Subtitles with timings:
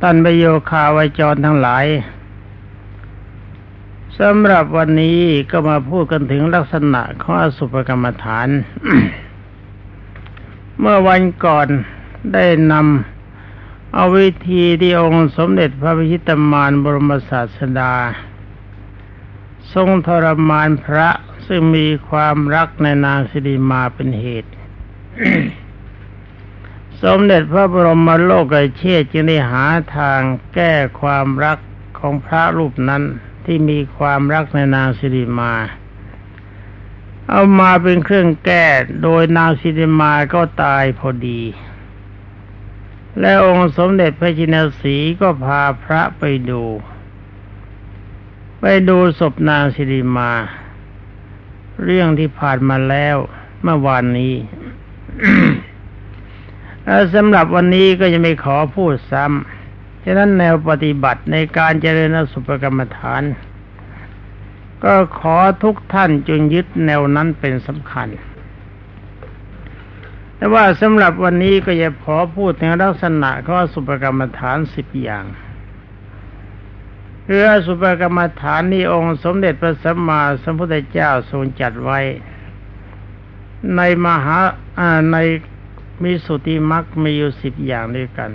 [0.00, 1.86] ท่านประโยคาวจรทั้งหลาย
[4.20, 8.48] สำหรับวันนี้ก็มาพูดกันถึงลักษณะของอสุภกรรมฐาน
[10.78, 11.68] เมื่อวันก่อน
[12.34, 17.94] ได้นำเอาวิธีที่องค์สมเด็จพระพิชิตมารบรมศาสดา
[19.72, 21.08] ทรงทรมานพระ
[21.46, 24.52] ซึ่งมีความรักในนางสิริมาเป็นเหตุ
[27.02, 28.46] สมเด็จพระบรมโลก
[28.78, 29.64] เชษจึงได้หา
[29.96, 30.20] ทาง
[30.54, 31.58] แก้ความรัก
[31.98, 33.02] ของพระรูปนั้น
[33.44, 35.52] ที่มีความรักในนางสิริมา
[37.28, 38.66] เอามาเป็นเครื่องแก้
[39.02, 41.42] โดยนางสิริมาก็ตายพอดี
[43.20, 46.62] และองค์สมเด็จพระจินสีก็พาพระไปดู
[48.60, 50.32] ไปดูศพนางสิริมา
[51.84, 53.16] เรื่องที่ผ่านมาแล้ว
[53.62, 54.34] เมื่อวานนี้
[57.14, 63.22] สำหรับวันนี้ก็จะไม่ขอพูดซ้ำฉะนั้นแนวปฏิบัติในการเจริญสุภกรรมฐาน
[64.84, 68.08] ก็ขอทุกท่านจงยึดแนวนั้นเป็นสำคัญ
[70.36, 75.24] แต่ว่าสำหรับวันนี้ก็จะขอพูดถึงลักษณะของอสุภกรรมฐานสิบอย่าง
[77.26, 82.00] คืออสุภกรรมฐานนี้องค์สมเด็จพระสัมมาสัมพุทธเจ้าทรงจัดไว้
[83.76, 84.38] ในมหา
[85.12, 85.16] ใน
[86.02, 88.30] มีสุติมักมีอยู่สิบอย่างด้วยกัน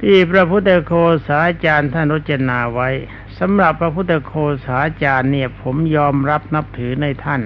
[0.00, 0.92] ที่พระพุทธโค
[1.26, 2.88] สาจารย์ท่านรจนาไว้
[3.38, 4.32] สำหรับพระพุทธโค
[4.66, 7.42] สาจารย์เนี่ย ผมยอมรับนับถือในท่าน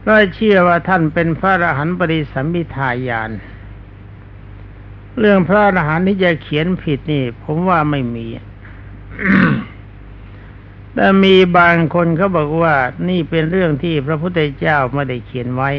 [0.00, 3.30] เพราะเชื่อว่าท่านเป็นพระอรหันต์ปริสัมมิทายาน
[5.18, 8.26] เรื่องพระอรหันต์ที่จะเขียนผิดนี่ ผมว่าไม่มี
[10.94, 12.74] แต่มีบางคนเขาบอกว่า
[13.08, 15.70] นี่เป็นเรื่องที่พระพุทธเจ้าไม่ได้เขียนไว้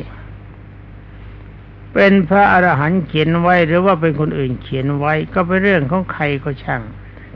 [1.93, 6.81] เป็นพระอรหันต์เขียนไว้หรือว่าเป็นคนอื่นเขียนไว้ก็เป็นเรื่องของใครก็ช่าง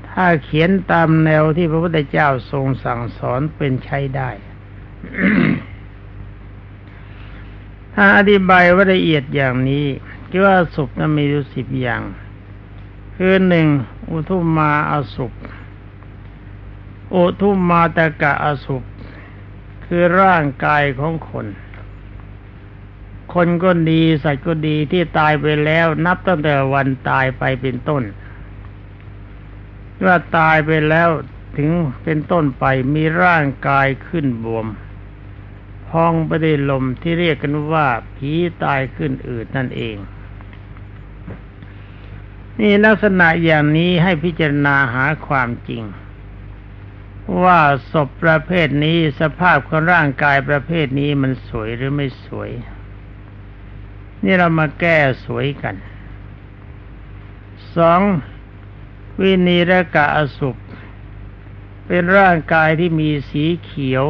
[0.10, 4.30] ถ้าเขียนตามแนวที่พระพุทธเจ้าทรงสั่งสอนเป็นใช้ได้
[7.94, 9.86] ถ้าอธิบายว่าละเอียดอย่างนี้
[10.30, 12.02] คิดว่าสุขนั้นมีอยู่สิบอย่าง
[13.16, 13.68] คือหนึ่ง
[14.10, 15.34] อุทุมมาอสุข
[17.16, 18.84] อุทุมมาตะกะอสุข
[19.86, 21.46] คือร่างกายของคน
[23.34, 28.04] คนก็ดีสัตว์ก็ดีที่ตายไปแล้ว นับตั้งแต่วันตายไปเป็นต้น
[30.04, 31.10] ว่าตายไปแล้ว
[31.58, 31.70] ถึง
[32.04, 34.68] เป็นต้นไปมีร่างกายขึ้นบวม
[35.90, 38.32] พองไปได้ลมที่เรียกกันว่าผี
[38.64, 39.98] ตายขึ้นอืดนั่นเอง
[42.60, 45.84] นี่ลักษณะอย่างนี้ให้พิจารณาหาความจริง
[47.44, 47.60] ว่า
[47.92, 52.52] ศพประเภทนี้สภาพของร่างกายประเภทนี้มันสวยหรือไม่สวย
[54.24, 55.76] นี่เรามาแก้สวยกัน
[57.76, 58.02] สอง
[59.22, 60.56] วินีรกะอสุป
[61.86, 64.06] เป็นร่างกายที่มีสีเขียว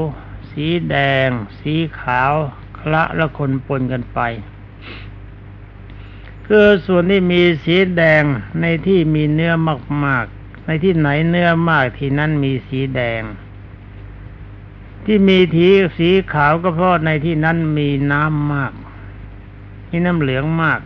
[0.51, 0.95] สีแด
[1.27, 1.29] ง
[1.59, 2.33] สีขาว
[2.77, 4.19] คละและคนปนกันไป
[6.47, 8.23] คือส่วนที่มีสีแดง
[8.61, 9.53] ในที่มีเนื้อ
[10.05, 13.21] มาก ๆ ในที่ไหนเนื้อมากที่นั่นมีสีแดง
[15.05, 18.73] ที่มีทีสีขาวก็เพราะในที่นั้นมีน้ำมาก
[19.89, 20.79] มีน้ำเหลืองมาก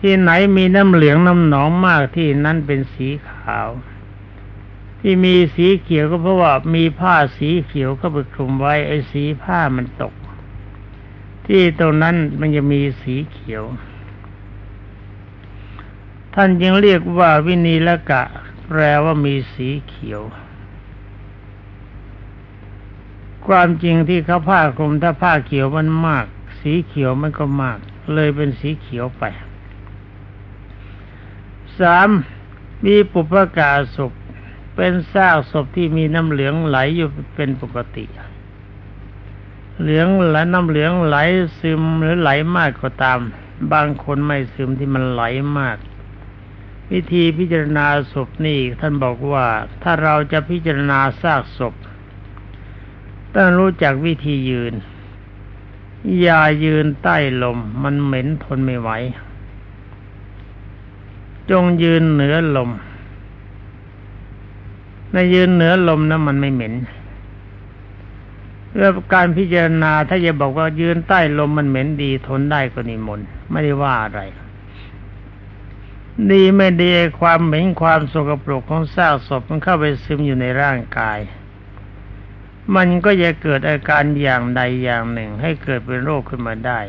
[0.00, 3.68] ที่ไหนมีน้ำเหลืองน้ำหนองมากที่นั่นเป็นสีขาว
[5.00, 10.14] ที่มีสีเขียวก็เพราะว่ามีผ้าสีเขียวก็ไปคลุมไว้ไอ้สีผ้ามันตก
[11.46, 13.64] ที่ตรงนั้นมันจะมีสีเขียว
[16.34, 18.22] ท่านยังเรียกว่าวินีละกะ
[18.66, 20.22] แปลว่ามีสีเขียว
[23.46, 26.26] ความจริงที่เขาผ้าคลุมถ้าผ้าเขียวมันมาก
[26.60, 27.78] สีเขียวมันก็มาก
[28.14, 29.22] เลยเป็นสีเขียวไป
[31.80, 32.08] สาม
[32.84, 34.12] มีปุพกาศพ
[34.74, 38.04] เป็นซากศพที่มีน้ำเหลืองไหลอยู่เป็นปกติ
[39.80, 41.16] เหลืองไหลน้ำเหลืองไหล
[41.58, 43.20] ซึมหรือไหลมากก็ตาม
[43.72, 45.22] บางคนไม่ซึมที่มันไหล
[45.58, 45.78] มาก
[46.92, 49.46] วิธีพิจารณาศพนี่ท่านบอกว่า
[49.82, 51.74] ถ้าเราจะพิจารณาซากศพ
[53.34, 54.74] ต้องรู้จักวิธียืน
[56.20, 58.90] อย่ายืนใต้ลม มันเหม็นทนไม่ไหว
[61.50, 62.70] จงยืนเหนือลม
[65.12, 66.74] ในยืนเหนือลมนะมันไม่เหม็น
[68.74, 74.20] เรื่องการพิจารณาถ้าจะบอกว่ายืนใต้ลมมันเหม็นดีทนได้ก็นิมนต์ไม่ได้ว่าอะไร
[76.30, 76.90] ดีไม่ดี
[77.20, 81.18] ความเหม็นความสกปรกของซากศพมันเข้าไปซึมอยู่ในร่างกาย
[82.76, 86.80] มันก็จะเกิดอาการอย่างใดอย่างหนึ่ง ให้เกิดเป็นโรคขึ้นมาได้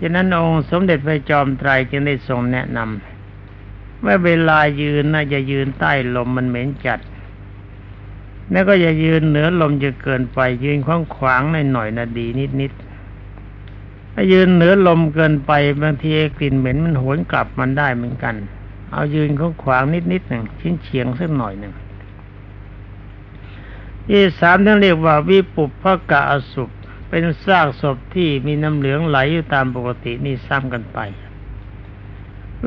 [0.00, 7.00] ฉะนั้นองค์สมเด็จพระจอมไตรจึงได้ทรงแนะนำว่าเวลายืนน่าจะยืนใต้ลมมันเหม็นจัด
[8.50, 12.72] แล้วก็อย่ายืนเหนือลมจะเกินไป ยืนขวางขวางหน่อยหน่อยนะดีนิดนิด
[14.12, 15.52] ถ้ายืนเหนือลมเกินไป
[15.82, 18.34] บางทีกลิ่นเหม็นมันหวนกลับมันได้เหมือนกัน
[18.92, 21.72] เอายืนขวางขวางนิดนิดหนึ่งชิ้นเฉียงสักหน่อยหนึ่ง
[24.10, 26.70] ที่สามท่เรียกว่าวิปุพพกะอสุป
[27.08, 30.98] เป็นซากศพที่มีน้ำเหลืองไหลอยู่ตามปกตินี่ซ้ำกันไป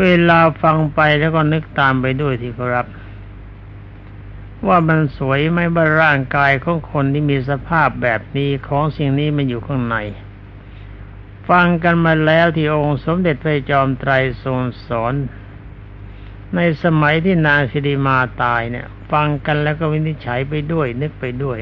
[0.01, 2.87] เวลาฟังไปแล้วก็นึกตามไปด้วยที่ครับ
[4.67, 9.97] ว่ามันสวยไหมบ้าร่างกายของคนที่มีสภาพแบบนี้ของสิ่งนี้มันอยู่ข้างใน
[11.49, 14.11] ฟังกันมาแล้วที่องค์สมเด็จพระจอมไตร
[14.43, 15.13] ทรงสอน
[16.55, 21.57] ในสมัยที่นางสิริมาตายเนี่ย ฟังกันแล้วก็วินิจฉัยไปด้วย นึกไปด้วย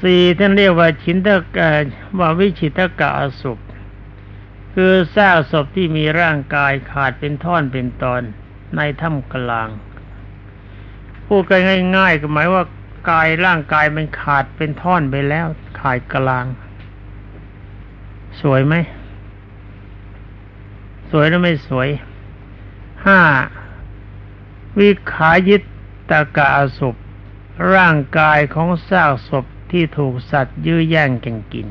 [0.00, 1.68] สี่ท่านเรียกว่าชินตกะ
[2.18, 3.58] ว่าวิชิตกะอสุป
[4.74, 8.22] คือซากศพที่มีร่างกายขาดเป็นท่อนเป็นตอน
[8.76, 9.68] ในถ้ำกลาง
[11.26, 11.60] พูดกัน
[11.96, 12.64] ง่าย ๆ ก็หมายว่า
[13.10, 15.46] กายร่างกายมันขาดเป็นท่อนไปแล้ว
[15.80, 16.44] ขาดกลาง
[18.40, 18.74] สวยไหม
[21.10, 21.88] สวยหรือไม่สวย
[23.06, 23.20] ห้า
[24.78, 25.62] วิขายิต
[26.10, 26.96] ตกะอสุป
[27.74, 31.68] ร่างกายของซากศพที่ถูกสัตว์ยื้อแย่งกันกิน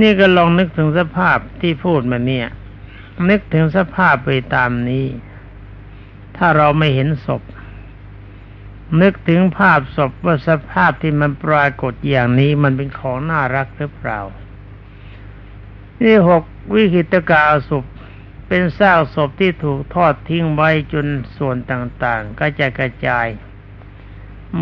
[0.00, 2.48] นี่ก็ลองนึกถึงสภาพที่พูดมาเนี่ย
[3.30, 5.06] นึกถึงสภาพไปตามนี้
[6.36, 7.42] ถ้าเราไม่เห็นศพ
[9.00, 14.20] นึกถึงภาพศพว่าสภาพที่มันปรากฏอย่างนี้มันเป็นของน่ารักหรือเปล่า
[16.02, 16.42] นี่หก
[16.74, 17.84] วิคิตกาศพ
[18.54, 21.06] เป็นซากศพที่ถูกทอดทิ้งไว้จน
[21.36, 23.26] ส่วนต่างๆ ก็จะกระจาย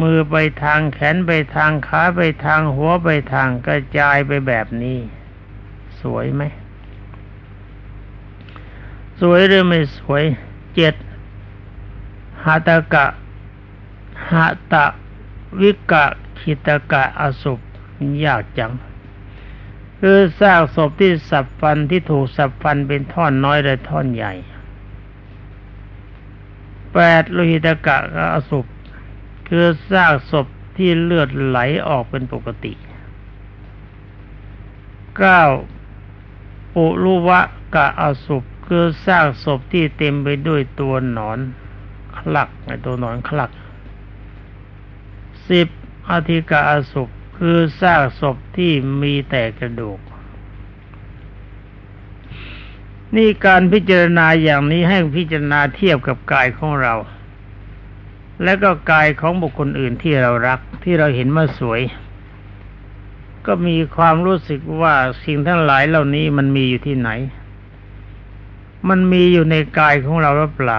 [0.01, 4.99] มือไปทางแขนไปทางขาไปทางหัวไปทางกระจายไปแบบนี้
[6.01, 6.43] สวยไหม
[9.21, 10.25] สวยหรือไม่สวย
[10.75, 10.95] เจ็ด
[12.43, 13.07] หาตะกะ
[14.31, 14.87] หาตะ
[15.61, 16.07] วิกะ
[16.39, 17.61] คิตะกะอสุป
[18.25, 18.73] ยากจัง
[20.00, 24.35] คือซากศพที่สับฟันที่ถูกสับฟันเป็นท่อนน้อยและท่อนใหญ่
[26.94, 27.97] แปดโลหิตกะ
[28.35, 28.67] อสุป
[29.49, 31.58] คือซากศพที่เลือดไหล
[31.88, 32.73] ออกเป็นปกติ
[35.17, 35.43] เก้า
[36.75, 37.41] ปุรุวะ
[37.75, 41.38] กะอสุปคือซากศพที่เต็มไปด้วยตัวหนอน
[42.17, 43.50] คลักในตัวหนอนคลัก
[45.49, 45.69] สิบ
[46.11, 47.08] อธิกะอสุป
[47.45, 48.73] คือซากศพที่
[49.03, 50.01] มีแต่กระดูก
[53.17, 56.95] นี่การพิจารณาอย่างนี้ให้พิจารณาเทียบกับกายของเรา
[58.45, 61.81] และก็กายของบุคคลอื่นที่เรารักที่เราเห็นว่าสวย
[63.47, 64.95] ก็มีความรู้สึกว่า
[65.25, 67.11] สิ่งทั้งหลายเหล่านี้มันมีอยู่ที่ไหน
[68.89, 70.79] มันมีอยู่ในกายของเราหรือเปล่า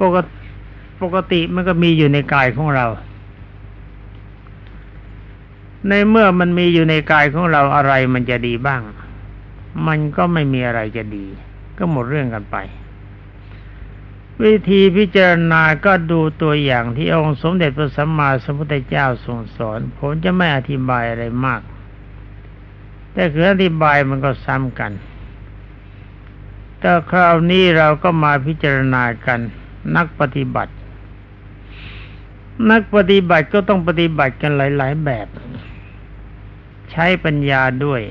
[0.00, 0.34] ปกติ
[1.02, 2.86] ปกติมันก็มีอยู่ในกายของเรา
[5.88, 8.82] ในเมื่อมันมีอยู่ในกายของเราอะไรมันจะดีบ้าง
[9.86, 11.26] มันก็ไม่มีอะไรจะดี
[11.78, 12.56] ก็หมดเรื่องกันไป
[14.44, 21.60] วิธีพิจารณาก็ดูตัวอย่างที่องค์สมเด็จพระสัมมาสัมพุทธเจ้าทรงสอน ผมจะไม่อธิบายอะไรมาก
[23.12, 24.92] แต่คืออธิบายมันก็ซ้ำกัน
[26.78, 29.40] แต่คราวนี้เราก็มาพิจารณากัน
[29.96, 30.72] นักปฏิบัติ
[32.70, 35.26] นักปฏิบัติก็ต้องปฏิบัติกันหลาย ๆ แบบ
[36.90, 38.02] ใช้ปัญญาด้วย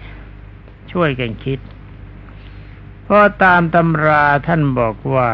[0.92, 1.60] ช่วยกันคิด
[3.04, 5.30] เพราะตามตำราท่านบอกว่า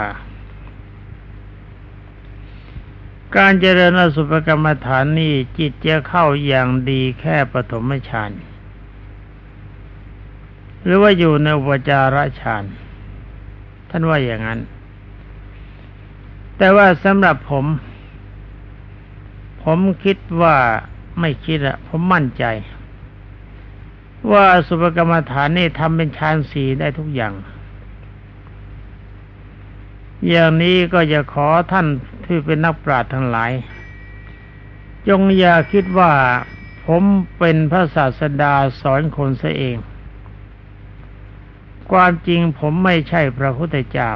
[3.38, 8.32] การเจริญอสุภกรรมฐานนี้จิตจะเข้าอย่างดีแค่ปฐมฌาน
[10.84, 12.64] หรือว่าอยู่ในอุปจาระฌาน
[13.90, 14.60] ท่านว่าอย่างนั้น
[16.58, 17.66] แต่ว่าสำหรับผม
[19.64, 20.56] ผมคิดว่า
[21.20, 22.46] ไม่คิดอะผมมั่นใจ
[24.32, 27.34] ว่าสุภกรรมฐานนี่ทำเป็นฌานสีได้ทุกอย่าง
[30.30, 31.88] อย่างนี้ก็จะขอท่าน
[32.26, 33.52] ที่เป็นนักปราชญ์ทั้งหลาย
[35.08, 36.12] จงอย่าคิดว่า
[36.86, 37.04] ผม
[37.38, 39.78] เป็นพระศาสดาสอนคนซะเอง
[41.92, 44.12] ความจริงผมไม่ใช่พระพุทธเจ้า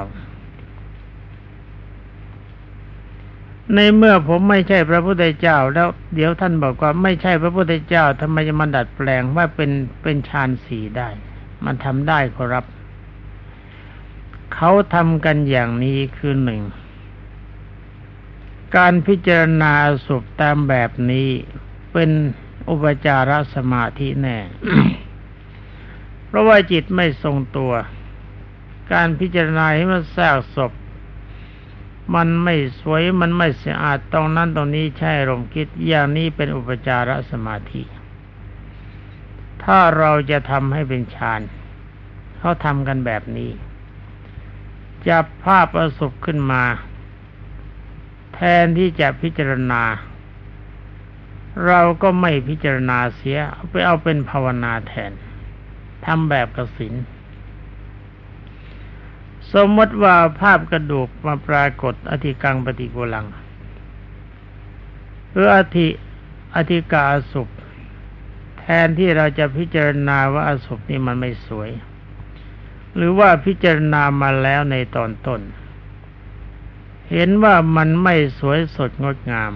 [3.76, 9.72] ในเมื่อผมไม่ใช่พระพุทธเจ้า แล้วเดี๋ยวท่านบอกว่าไม่ใช่พระพุทธเจ้าทำไมจะมาดัดแปลงว่าเป็น
[10.02, 11.10] เป็นฌานสีได้
[11.66, 12.66] มันทำได้ครับ
[14.54, 16.62] เขาทำกันอย่างนี้คือหนึ่ง
[18.78, 19.74] การพิจารณา
[20.06, 21.30] สุปตามแบบนี้
[21.94, 22.10] เป็น
[22.70, 24.38] อุปจารสมาธิแน่
[26.26, 27.74] เพราะว่าจิตไม่ทรงตัว
[28.94, 30.72] การพิจารณาให้มันแทรกศพ
[32.16, 37.84] มันไม่สวยมันไม่สะอาดตรงนั้นตรงนี้ใช่ลมคิดอย่างนี้เป็นอุปจารสมาธิ
[39.64, 41.42] ถ้าเราจะทำให้เป็นฌาน
[42.38, 43.52] เขาทำกันแบบนี้
[45.08, 46.64] จับภาพประสบขึ้นมา
[48.34, 49.84] แทนที่จะพิจารณา
[51.68, 53.38] เราก็ไม่พิจารณาเสีย
[53.70, 55.12] ไปเอาเป็นภาวนาแทน
[56.06, 56.94] ทำแบบกสิน
[59.54, 63.26] สมมติว่าภาพกระดูกมาปรากฏอธิกังปฏิกุลัง
[65.32, 65.88] หรืออธิ
[66.56, 67.50] อธิกาสุป
[68.60, 71.70] แทนที่เราจะพิจารณาว่าอสุปนี่มันไม่สวย
[72.96, 75.42] หรือว่าพิจารณามาแล้วในตอนต้น
[77.12, 79.52] เห็นว่ามันไม่สวยสดงดงาม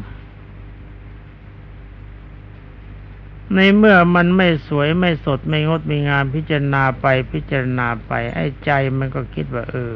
[3.55, 9.93] ในเมื่อมันไม่สวยไม่สดไม่งดไม่งามพิจารณาไปพิจารณาไป ไอ้ใจมันก็คิดว่า เออ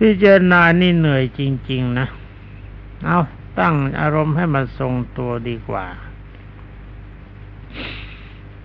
[0.00, 1.40] พิจารณานี่เหนื่อยจ
[1.70, 2.06] ริง ๆ นะ
[3.04, 3.20] เอา
[3.58, 5.86] ตั้งอารมณ์ให้มันทรงตัวดีกว่า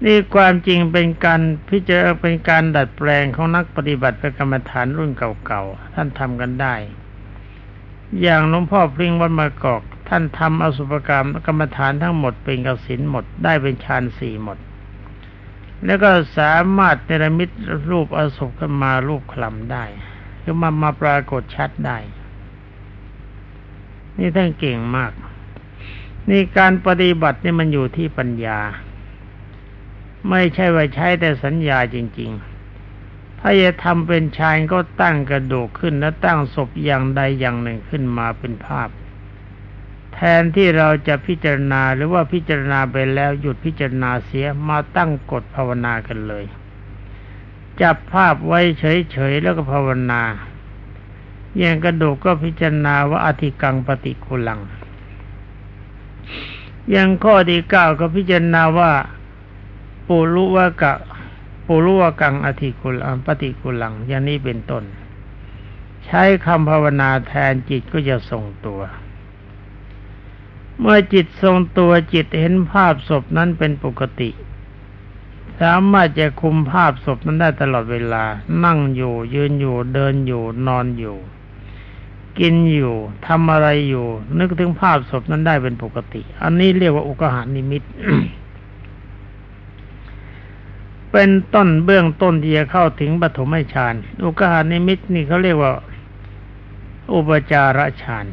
[0.04, 6.76] นี่ความจริงเป็นการพิจารณาเป็นการดัดแปลงของนักปฏิบัติประกรรมฐานรุ่นเก่าๆท่านทำกันได้
[8.22, 14.58] อย่างหลวงพ่อพริ้งวัดมากอก ท่านทำอสุภกรรมกรรมฐานทั้งหมดเป็นกสินหมดได้เป็นฌานสี่หมด
[15.86, 17.50] แล้วก็สามารถเนรมิต
[17.90, 19.86] รูปอสุภขึ้นมารูปคลำได้
[20.42, 21.98] คือมามาปรากฏชัดได้
[24.18, 25.12] นี่ท่านเก่งมาก
[26.30, 28.60] นี่การปฏิบัตินี่มันอยู่ที่ปัญญา
[30.30, 32.32] ไม่ใช่ว่าใช้แต่สัญญาจริง
[32.86, 38.90] ๆถ้าจะทำเป็นชายก็ตั้งกระดูกขึ้นและตั้งศพอย่างใดอย่างหนึ่งขึ้นมาเป็นภาพ
[40.20, 46.46] แทนที่เราจะพิจารณาหรือว่าพิจารณาไปแล้วหยุดพิจารณาเสียมาตั้งกฎภาวนากันเลย
[47.82, 50.22] จับภาพไว้เฉยๆแล้วก็ภาวนา
[51.58, 54.62] อย่างกระดูกก็พิจารณาว่าอธิกังปฏิกุลัง
[56.92, 58.92] อย่างข้อที่เก้าก็พิจารณาว่า
[60.08, 60.94] ปุรุวะกะ
[61.66, 64.84] ปุรุวะกังอธิกุลังปฏิกุลัง อย่างนี้เป็นต้น
[66.06, 68.82] ใช้คำภาวนาแทนจิตก็จะทรงตัว
[70.80, 74.30] เมื่อจิตทรงตัวจิตเห็นภาพศพนั้นเป็นปกติ
[75.62, 78.24] สามารถจะคุมภาพศพนั้นได้ตลอดเวลา
[78.66, 81.18] นั่งอยู่ ยืนอยู่เดินอยู่ นอนอยู่
[82.40, 82.96] กินอยู่
[83.28, 84.08] ทำอะไรอยู่
[84.40, 87.84] นึกถึงภาพศพนั้นได้เป็นปกติ อันนี้เรียกว่าอุกหานิมิต
[91.12, 93.94] เป็นต้นเบื้องต้นที่จะเข้าถึงปฐมฌาน
[94.26, 95.72] อุกหานิมิตนี่เขาเรียกว่า
[97.14, 98.26] อุปจารฌาน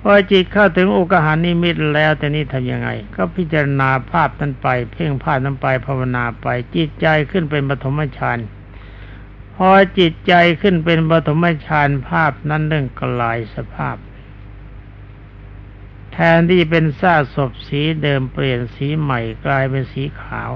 [0.00, 8.38] พอจิตเข้าถึงอุกหานิมิตแล้วแต่นี้ทำยังไง ก็พิจารณาภาพนั้นไป เพ่งภาพนั้นไปภาวนาไป จิตใจขึ้นเป็นปฐมฌาน
[9.54, 13.96] พอจิตใจขึ้นเป็นปฐมฌานภาพนั้นเรื่องกลายสภาพ
[16.12, 20.50] แทนที่เป็นซากศพสีเดิมเปลี่ยนสีใหม่กลายเป็นสีขาว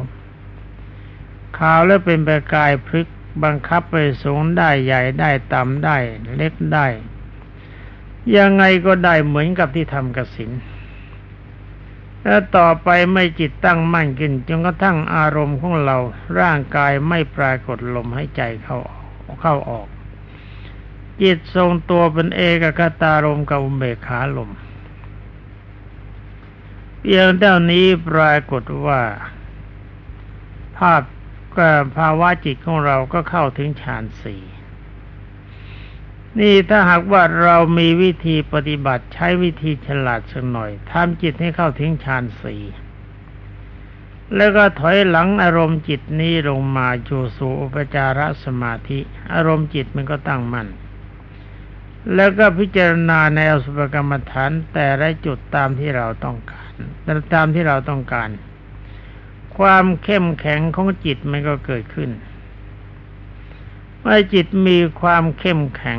[1.59, 3.09] ขาวแล้วเป็นประกายพลึก
[3.45, 5.97] บังคับไปสูงได้ใหญ่ได้ต่ำได้
[6.37, 6.87] เล็กได้
[8.37, 10.50] ยังไงก็ได้เหมือนกับที่ทำกสิน
[12.25, 15.97] แล้วต่อไปไม่จิตตั้งมั่นขึ้นจนกระทั่งอารมณ์ของเรา
[16.41, 18.79] ร่างกายไม่ปรากฏลมให้ใจเข้า
[19.41, 19.88] เข้าออก
[21.23, 24.50] จิตทรงตัวเป็นเอกคตารมกับอุเบกขาลม
[27.00, 29.00] เพียงเท่านี้ปรากฏว่า
[30.76, 31.02] ภาพ
[31.97, 34.43] ภาวะจิตของเราก็เข้าถึงฌานสี่
[36.41, 42.62] นี่ถ้าหากว่าเรามีวิธีปฏิบัติใช้วิธีฉลาดสักหน่อยทำจิตให้เข้าถึงฌานสี่
[44.37, 48.99] แล้วก็ถอยหลังอารมณ์จิตนี้ลงมาจูสู่อุปจารสมาธิ
[49.35, 50.69] อารมณ์จิตมันก็ตั้งมั่น
[52.15, 56.73] แล้วก็พิจารณาในอสุภกรรมฐานแต่ละจุดตามที่เราต้องการ
[57.35, 58.29] ตามที่เราต้องการ
[59.57, 62.11] ความเข้มแข็งของจิตมันก็เกิดขึ้น
[64.02, 65.99] เมื่อจิตมีความเข้มแข็ง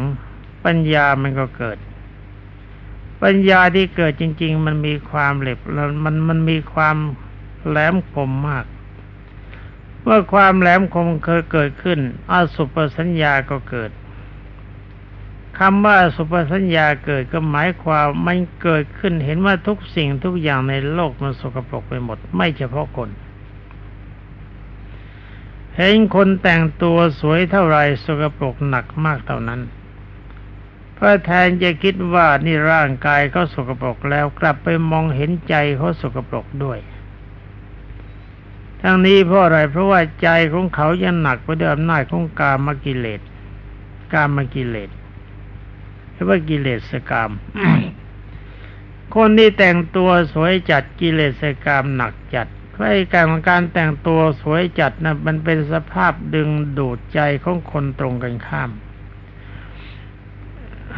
[0.66, 1.78] ปัญญามันก็เกิด
[3.24, 5.60] ปัญญาที่เกิดจริง ๆ มันมีความเหล็บ
[6.04, 6.96] มันมันมีความ
[7.68, 8.66] แหลมคมมาก
[10.04, 12.00] เมื่อความแหลมคมเคยเกิดขึ้น
[12.32, 13.92] อาสุปสัญญาก็เกิด
[15.60, 23.10] คำว่าสุปสัญญาเกิดก็หมายความมันเกิดขึ้นเห็นว่าทุกสิ่งทุกอย่างในโลกมันสกปรกไปหมด ไม่เฉพาะคน
[25.78, 29.62] เห็นคนแต่งตัวสวยเท่าไรสกปรกหนักมากเท่านั้น
[30.94, 36.80] เพื่อแทนจะคิดว่านี่ร่างกายเขาสกปรกแล้วกลับไปมองเห็นใจเขาสกปรกด้วย
[38.82, 43.22] ทั้งนี้เพราะอะไรเพราะว่าใจของเขายังหนักไปด้วยอำนาจของกามกิเลส
[44.14, 44.90] กามกิเลส
[46.12, 47.32] หรือว่ากิเลสกาม
[49.16, 58.72] คนที่แต่งตัวสวยจัดกิเลสกามหนักจัด เพราะการของการแต่งตัวสวยจัดนะมันเป็นสภาพดึงดูดใจของคนตรงกันข้าม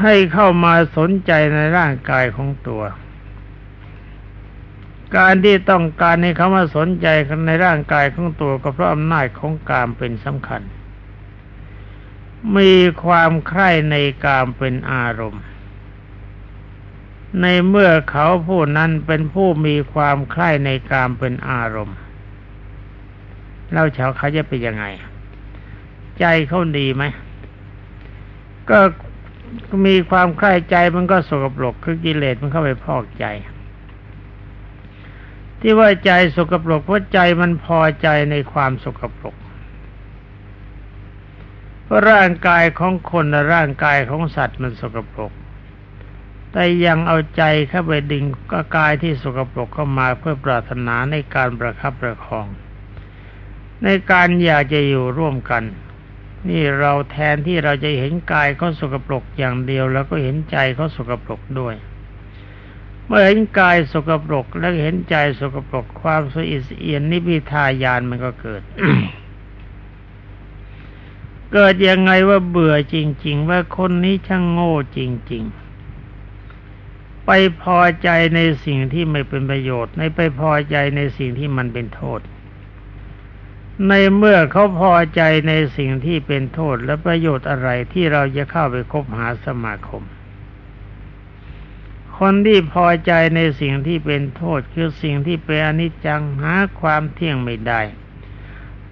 [0.02, 2.84] ให้เข้ามาสนใจในร่างกายของตัว
[5.18, 7.08] การที่ต้องการให้เขามาสนใจ
[7.48, 10.62] ในร่างกายของตัวก็เพราะอำนาจของกามเป็นสำคัญ
[12.58, 15.44] มีความใคร่ในกามเป็นอารมณ์
[17.42, 21.98] ในเมื่อเขาผู้นั้นเป็นผู้มีความใคร่ในกามเป็นอารมณ์
[23.72, 24.86] แล้วชาวเขาจะเป็นยังไง
[26.20, 27.04] ใจเขาดีไหม
[28.70, 28.80] ก็
[29.86, 33.26] มีความใคร่ใจมันก็สกปรกคือกิเลสมันเข้าไปพอกใจ
[35.60, 39.36] ที่ว่าใจสกปรกเพราะใจมันพอใจในความสกปรก
[41.84, 45.32] เพราะร่างกายของคนร่างกายของสัตว์มันสกปรก
[46.58, 52.48] แต่ยังเอาใจเข้าไปดึงก็กายที่สกปรกเข้ามาเพื่อปรารถนาในการประคับประคอง
[53.84, 55.64] ในการอยากจะอยู่ร่วมกัน
[56.50, 61.76] นี่เราแทนที่เราจะเห็นกายเขาสกปรกอย่างเดียว แล้วก็เห็นใจเขาสกปรกด้วย
[63.06, 68.62] เมื่อเห็นกายสกปรกแล้วเห็นใจสกปรกความสอิสเอียนนิพิทายานมันก็เกิด
[71.54, 72.96] เกิดยังไงว่าเบื่อจ
[73.26, 75.02] ริง ๆ ว่าคนนี้ช่างโง่จ
[75.34, 75.65] ริง ๆ
[77.26, 82.20] ไปพอใจในสิ่งที่ไม่เป็นประโยชน์ ในไปพอใจในสิ่งที่มันเป็นโทษ
[83.88, 90.04] ในเมื่อเขาพอใจในสิ่งที่เป็นโทษและประโยชน์อะไรที่เราจะเข้าไปคบหาสมาคม
[92.18, 97.82] คนที่พอใจในสิ่งที่เป็นโทษคือสิ่งที่เป็นอนิจจังหาความเที่ยงไม่ได้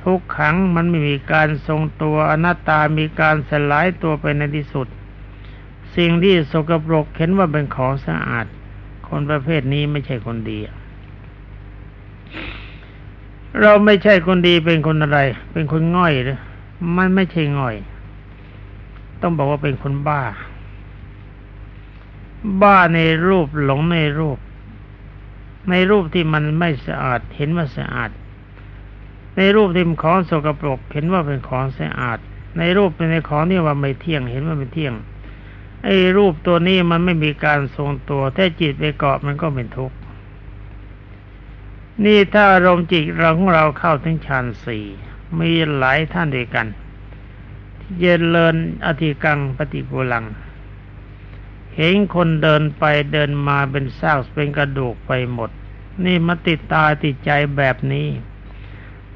[0.01, 4.87] ทุกขังมันไม่มีการทรงตัวอนัตตามีการสลายตัวไปในที่สุด
[5.95, 8.45] สิ่งที่สกปรกเห็นว่าเป็นของสะอาด
[9.07, 10.59] คนประเภทนี้ไม่ใช่คนดี
[13.61, 15.19] เราไม่ใช่คนดีเป็นคนอะไร
[15.51, 16.39] เป็นคนง่อยหรือ
[16.97, 17.75] มันไม่ใช่ง่อย
[19.21, 20.21] ต้องบอกว่าเป็นคนบ้า
[22.61, 24.37] บ้าในรูปหลงในรูป
[25.69, 28.09] ในรูปที่มันไม่สะอาดเห็นว่าสะอาด
[29.37, 32.19] ในรูปที่มันของสกปรกเห็นว่าเป็นของสะอาด
[32.57, 34.93] ในรูปเป็นในของที่ว่าไม่เที่ยง เห็นว่าไม่เที่ยง
[35.83, 39.95] ไอ้รูปตัวนี้มันไม่มีการทรงตัว ถ้าจิตไปเกาะมันก็เป็นทุกข์
[42.05, 44.85] นี่ถ้าอารมณ์จิตเราของเราเข้าถึงฌานสี่
[45.39, 46.67] มีหลายท่านด้วยกัน
[47.79, 50.25] ที่เจริญอธิกังปฏิปูลัง
[51.75, 55.49] เห็นคนเดินไปเดินมาเป็นซากเป็นกระดูกไปหมด
[56.05, 58.07] นี่มาติดตาติดใจแบบนี้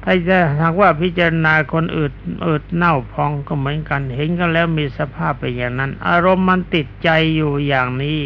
[0.02, 2.12] ถ้าจะหากว่าพิจารณาคนอืด
[2.46, 8.20] อืดเน่าพองก็เหมือนกัน เห็นกันแล้วมีสภาพเป็นอย่างนั้น อารมณ์มันติดใจอยู่อย่างนี้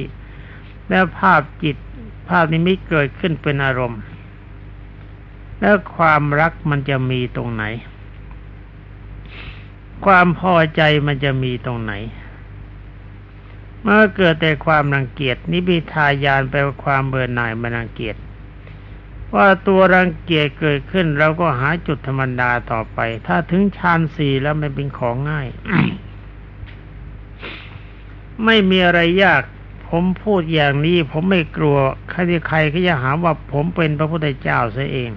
[0.88, 1.76] แล้วภาพจิต
[2.28, 4.00] ภาพนิมิตเกิดขึ้นเป็นอารมณ์
[5.60, 7.64] แล้วความรักมันจะมีตรงไหน
[10.04, 11.92] ความพอใจมันจะมีตรงไหน
[13.80, 18.16] เมื่อเกิดแต่ความรังเกียจนิพิทายานแปลว่าความเบื่อหน่ายมันรังเกียจ
[19.34, 25.48] ว่าตัวรังเกียจเกิดขึ้นเราก็หาจุดธรรมดาต่อไป ถ้าถึงฌานสี่แล้วมันเป็นของง่าย
[28.44, 29.42] ไม่มีอะไรยาก
[29.88, 31.76] ผมพูดอย่างนี้ ผมไม่กลัว
[32.10, 32.18] ใคร
[32.48, 35.10] ใครก็จะหาว่าผมเป็นพระพุทธเจ้าซะเอง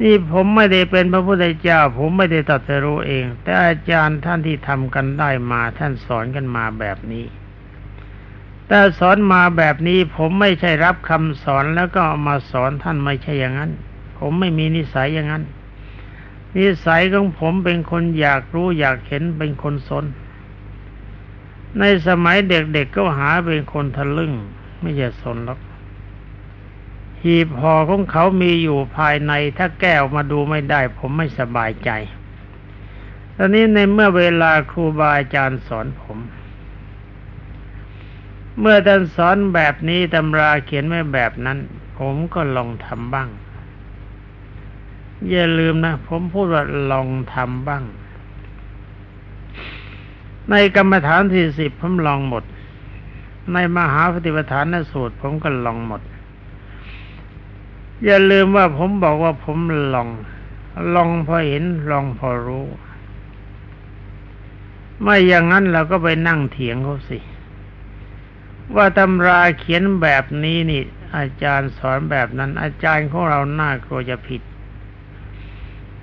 [0.00, 7.24] นี่ผมไม่ได้เป็นพระพุทธเจ้า ผมไม่ได้ตรัสรู้เอง แต่อาจารย์ท่านที่ทำกันได้มา ท่านสอนกันมาแบบนี้
[8.74, 13.70] แต่สอนมาแบบนี้ผมไม่ใช่รับคำสอนแล้วก็ามาสอนท่านไม่ใช่อย่างนั้น
[14.18, 15.44] ผมไม่มีนิสัยอย่างนั้น
[16.56, 20.04] นิสัยของผมเป็นคนอยากรู้อยากเห็นเป็นคนสน
[21.78, 24.32] ในสมัยเด็กๆก็หาเป็นคนทะลึ่ง
[24.80, 25.60] ไม่ใช่สนหรอก
[27.22, 31.90] หีบห่อของเขามีอยู่ภายในถ้าแก้วมาดูไม่ได้ ผมไม่สบายใจ
[33.36, 36.18] ตอนนี้ในเมื่อเวลาครูบาอาจารย์สอนผม
[38.58, 41.58] เมื่อท่านสอนแบบนี้ตำราเขียนไว้แบบนั้น
[41.98, 43.28] ผมก็ลองทำบ้าง
[45.28, 47.84] อย่าลืมนะ ผมพูดว่าลองทำบ้าง
[50.50, 52.44] ในกรรมฐานที่สิบผมลองหมด
[53.52, 56.02] ในมหาปฏิปทานสูตร ผมก็ลองหมด
[58.04, 59.58] อย่าลืมว่าผมบอกว่าผม
[59.94, 60.08] ลอง
[60.94, 62.66] ลองพอเห็น ลองพอรู้
[65.02, 67.18] ไม่อย่างนั้นเราก็ไปนั่งเถียงเขาสิ
[68.76, 70.82] ว่าตำราเขียนแบบนี้นี่
[71.16, 74.42] อาจารย์สอนแบบนั้น อาจารย์ของเราน่ากลัวจะผิด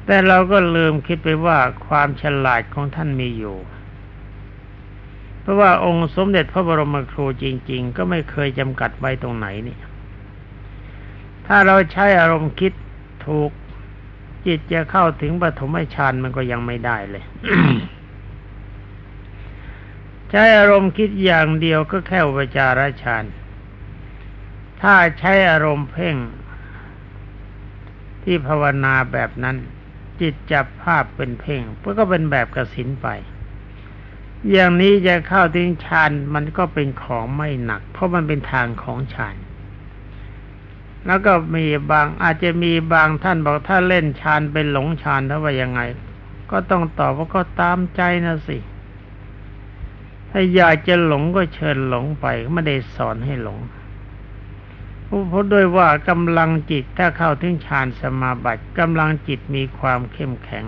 [0.06, 3.58] แต่เราก็ลืมคิดไปว่าความฉลาดของท่านมีอยู่
[5.42, 9.78] เพราะว่าองค์สมเด็จพระบรมครูจริง ๆ ก็ไม่เคยจำกัดไว้ตรงไหนนี่
[11.48, 12.74] ถ้าเราใช้อารมณ์คิด
[13.26, 13.52] ถูก
[14.46, 17.24] จิตจะเข้าถึงปฐมฌานมันก็ยังไม่ได้เลย
[20.32, 23.26] ใช้อารมณ์คิดอย่างเดียวก็แค่อุปจารฌาน
[24.82, 26.16] ถ้าใช้อารมณ์เพ่ง
[28.24, 29.58] ที่ภาวนาแบบนั้น
[30.22, 33.08] จิตจับภาพเป็นเพ่งเพื่อก็เป็นแบบกสินไป
[34.52, 39.36] อย่างนี้จะเข้าถึงฌานมันก็เป็นของไม่หนัก เพราะมันเป็นทางของฌาน
[41.06, 45.82] แล้วก็มีบางอาจจะมีบางท่านบอกถ้าเล่นฌานเป็นหลงฌานถ้าว่ายังไง
[46.52, 48.58] ก็ต้องตอบว่าก็ตามใจนะสิ
[50.32, 53.60] ถ้าอยากจะหลงก็เชิญหลงไปไม่ได้สอนให้หลง
[55.28, 60.66] เพราะด้วยว่ากำลังจิตถ้าเข้าถึงฌานสมาบัติกำลังจิตมีความเข้มแข็ง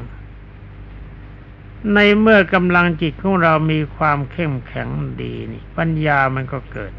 [1.93, 4.88] ในเมื่อกำลังจิตของเรามีความเข้มแข็ง
[5.21, 6.93] ดีนี่ปัญญามันก็เกิด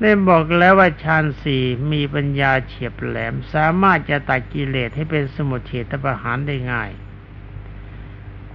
[0.00, 6.90] ได้บอกแล้วว่าฌานสี่มีปัญญาเฉียบแหลม สามารถจะตัดกิเลสให้เป็นสมุทเฉตประหารได้ง่าย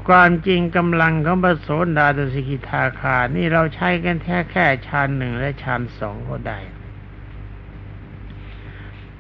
[0.08, 6.60] ความจริงกำลังของพระโสดาตสิกิทาคา นี่เราใช้กันแค่แค่ฌานหนึ่งและฌานสองก็ได้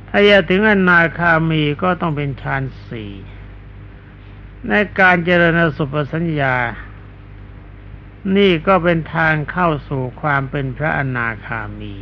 [0.10, 3.12] ถ้าอยากถึงอนาคามีก็ต้องเป็นฌานสี่
[4.68, 6.56] ในการเจริญสุปสัญญา
[8.38, 11.96] นี่ก็เป็นทางเข้าสู่ความเป็นพระอนาคามี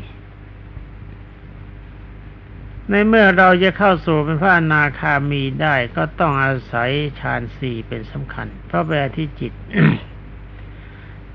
[2.92, 9.54] ในเมื่อเราจะเข้าสู่เป็นพระอนาคามีได้ก็ต้องอาศัยฌานสี่เป็นสำคัญ เพราะแปลที่จิต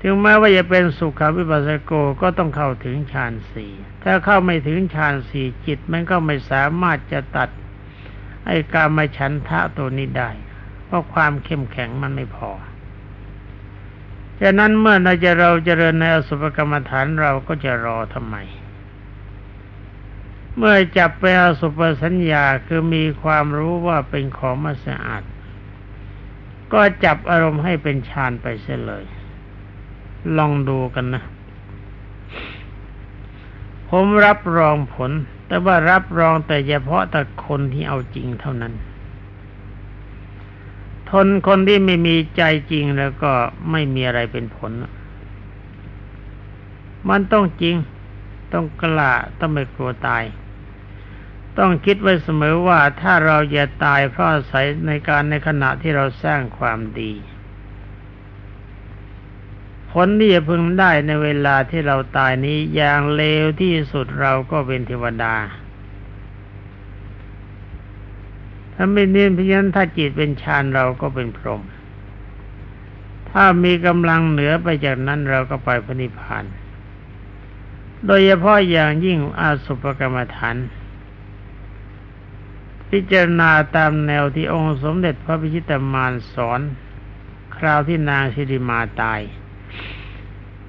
[0.01, 1.91] ถึงแม้ว่าจะเป็นสุขวิปัสสโก
[2.21, 3.71] ก็ต้องเข้าถึงฌานสี่
[4.03, 7.49] ถ้าเข้าไม่ถึงฌานสี่จิต มันก็ไม่สามารถจะตัด
[8.45, 10.29] ไอ้การมาฉันทะตัวนี้ได้
[10.85, 12.51] เพราะความเข้มแข็งมันไม่พอ
[14.41, 18.35] ฉะนั้นเมื่อเราจะเราจเจริญในอสุภกรรมฐานเราก็จะรอทำไม
[20.57, 25.23] เมื่อจับไปอสุภสัญญาคือมีความรู้ว่าเป็นของมาสะอาด
[26.73, 29.05] ก็จับอารมณ์ให้เป็นฌานไปเสียเลย
[30.37, 31.23] ลองดูกันนะ
[33.89, 35.11] ผมรับรองผล
[35.47, 38.73] แต่ว่ารับรองแต่เฉพาะแต่คนที่เอาจริงเท่านั้น
[41.09, 43.31] ทนคนที่ไม่มีใจจริงแล้วก็
[43.71, 44.71] ไม่มีอะไรเป็นผล
[47.09, 47.75] มันต้องจริง
[48.53, 50.23] ต้องกล้าต้องไม่กลัวตาย
[51.57, 57.13] ต้องคิดไว้เสมอว่าถ้าเราจะตายเพราะอาศัยในการในขณะที่เราสร้างความดี
[59.91, 65.35] ผลที่จะพึงได้ในเวลาที่เราตายนี้อย่างเลวที่สุดเราก็เป็นเทวดา
[68.73, 71.61] ถ้าไม่เน้นพยันถ้าจิตเป็นฌานเราก็เป็นพรหม
[73.31, 76.45] ถ้ามีกำลังเหนือไปจากนั้นเราก็ไปพระนิพพาน
[78.05, 80.55] โดยเฉพาะอย่างยิ่งอาสุปกรรมฐาน
[82.89, 86.61] พิจารณาตามแนวที่องค์สมเด็จพระพิชิตามารสอน
[87.57, 89.19] คราวที่นางชิริมาตาย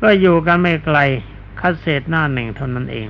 [0.00, 0.98] ก็อยู่กันไม่ไกล
[1.60, 3.08] คัดเศษหน้าหนึ่งเท่านั้นเอง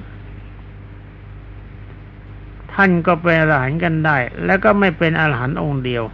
[2.73, 6.05] ท่านก็เป็นอรหันต์กันได้ แล้วก็ไม่เป็นอรหันต์องค์เดียว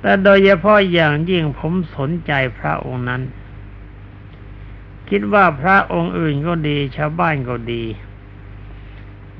[0.00, 3.22] แต่โดยเฉพาะอย่างยิ่งผมสนใจพระองค์นั้น
[5.08, 7.82] คิดว่าพระองค์อื่นก็ดีชาวบ้านก็ดี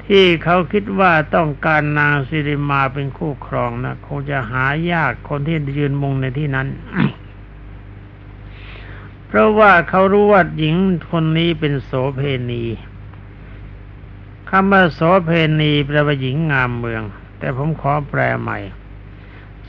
[0.09, 6.69] ที่เขาคิดว่าต้องการนางสิริมาเป็นคู่ครองนะคงจะหายากคนที่ยืนมุงในที่นั้น
[9.27, 10.75] เพราะว่าเขารู้ว่าหญิง
[11.11, 12.65] คนนี้เป็นโสเพณี
[14.51, 17.03] คำว่าโสเพณีแปลว่าหญิงงามเมือง
[17.39, 18.59] แต่ผมขอแปลใหม่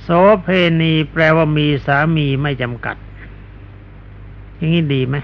[0.02, 0.08] โส
[0.44, 0.48] เพ
[0.82, 2.98] ณีแปลว่ามีสามีไม่จำกัด
[4.56, 5.16] อย่างนี้ดีไหม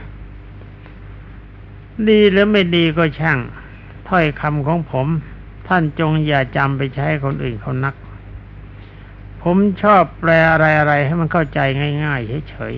[2.09, 3.39] ดีหรือไม่ดีก็ช่าง
[4.09, 5.07] ถ้อยคำของผม
[5.67, 7.95] ท่านจงอย่าจำไปใช้คนอื่นเขานัก
[9.41, 11.59] ผมชอบแปลอะไรๆให้มันเข้าใจ
[12.03, 12.73] ง่าย ๆ เฉย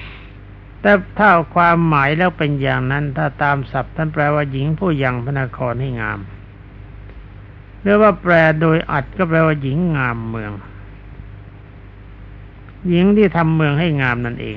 [0.00, 6.18] ๆ แต่ถ้าความหมายแล้วเป็นอย่างนั้น ถ้าตามศัพท์ท่านแปลว่าหญิงผู้ยังพระนครให้งาม
[7.82, 10.52] หรือว่าแปลโดยอัดก็แปลว่าหญิงงามเมือง
[12.88, 14.56] หญิงที่ทำเมืองให้งามนั่นเอง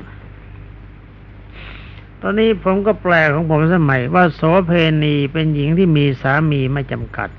[2.22, 4.72] ตอนนี้ผมก็แปลของผมสมัยว่าโสเพ
[5.04, 7.30] ณีเป็นหญิงที่มีสามีไม่จำกัด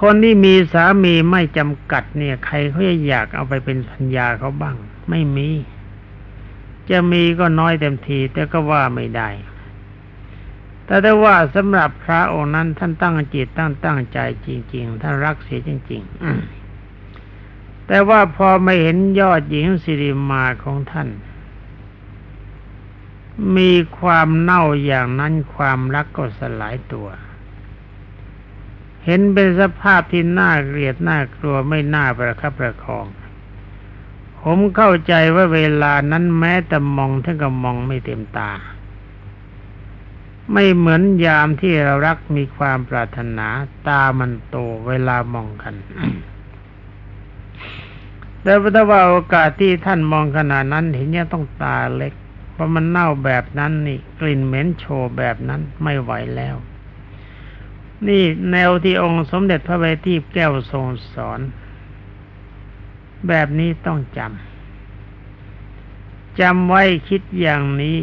[0.00, 4.76] คนที่มีสามีไม่จำกัดเนี่ย ใครเขาจะอยากเอาไปเป็นพัญญาเขาบ้าง
[5.10, 5.48] ไม่มี
[6.90, 9.28] จะมีก็น้อยเต็มที แต่ก็ว่าไม่ได้
[10.84, 21.08] แต่ได้ว่าสำหรับพระองค์นั้นท่านตั้งจิตตั้งตั้งใจจริง ๆ ท่านรักเสียจริง ๆ แต่ว่าพอไม่เห็นยอดหญิงสิริมาของท่าน
[23.56, 27.08] มีความเน่าอย่างนั้นความรักก็สลายตัว
[29.04, 33.06] เห็นเป็นสภาพที่น่าเกลียดน่ากลัวไม่น่าประคับประคอง
[34.40, 38.50] ผมเข้าใจว่าเวลานั้นแม้แต่มองท่านก็มองไม่เต็มตา
[40.52, 43.46] ไม่เหมือนยามที่เรารักมีความปรารถนา
[43.88, 44.56] ตามันโต
[44.88, 45.74] เวลามองกัน
[48.42, 52.14] แต่ถ้าว่าโอกาสที่ท่านมองขนาดนั้นเห็นเนี่ยต้องตาเล็ก
[52.60, 56.56] ราะมันเน่าแบบนั้นนี่ กลิ่นเหม็นโชว์แบบนั้นไม่ไหวแล้ว
[58.08, 61.40] นี่แนวที่องค์สมเด็จพระบัณฑิตแก้วทรงสอน
[63.28, 68.00] แบบนี้ต้องจำจำไว้คิดอย่างนี้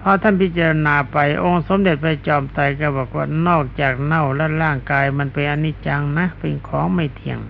[0.00, 7.40] พอท่านพิจารณาไปองค์สมเด็จพระจอมไตรก็บอกว่านอกจากเน่าและร่างกายมันเป็นอนิจจังนะ เป็นของไม่เที่ยง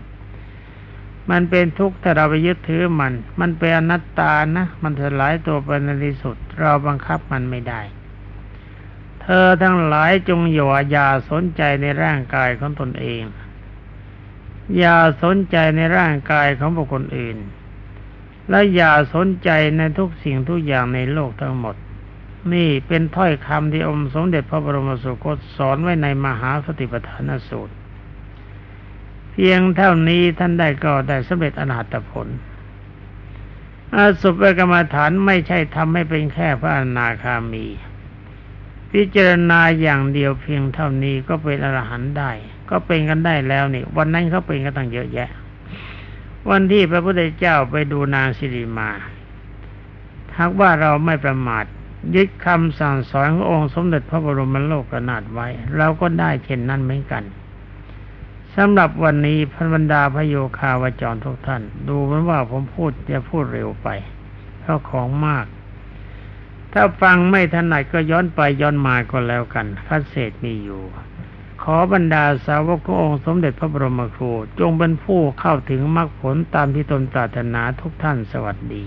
[1.31, 7.81] มันเป็นทุกข์ถ้าเราไปยึดถือมัน มันเป็นอนัตตานะ มันสลายตัวไปในที่สุด เราบังคับมันไม่ได้
[9.23, 13.23] เธอทั้งหลายจงอย่าอย่าสนใจในร่างกายของตนเอง
[14.79, 17.37] อย่าสนใจในร่างกายของบุคคลอื่น
[18.51, 21.77] และอย่าสนใจในทุกสิ่งทุกอย่างในโลกทั้งหมด
[22.55, 27.75] นี่เป็นถ้อยคำที่องค์สมเด็จพระบรมสุคตสอนไว้ในมหาสติปัฏฐานสูตร
[29.37, 32.29] พียงเท่านี้ท่านได้ก็ได้สำเร็จอนาตผล
[33.95, 37.67] อาสุภกรรมฐานไม่ใช่ทำให้เป็นแค่พระอนาคามี
[38.93, 42.31] พิจารณาอย่างเดียวเพียงเท่านี้ก็เป็นอรหันต์ได้
[42.71, 45.31] ก็เป็นกันได้แล้วนี่ วันนั้นเขาเป็นกันตั้งเยอะแยะ
[46.51, 48.91] วันที่พระพุทธเจ้าไปดูนางสิริมา
[50.39, 51.65] หากว่าเราไม่ประมาท
[52.15, 57.23] ยึดคำสั่งสอนขององค์สมเด็จพระบรมโลกนาถไว้เราก็ได้เช่นนั้นเหมือนกัน
[58.57, 63.89] สำหรับวันนี้พันบรรดาพโยคาวจรทุกท่าน ดูเหมือนว่าผมพูดจะพูดเร็วไป
[64.61, 65.47] เพราะของมาก
[66.73, 70.83] ถ้าฟังไม่ถนัดก็ย้อนไปย้อนมาก็แล้วกันคัดเศษมีอยู่
[71.63, 78.85] ขอบรรดาสาวกขององค์สมเด็จพระบรมครู จงเป็นผู้เข้าถึงมรรคผลตามที่ตนปรารถนาทุกท่านสวัสดี